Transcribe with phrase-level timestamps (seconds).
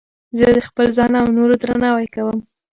[0.37, 2.37] زه د خپل ځان او نورو درناوی کوم.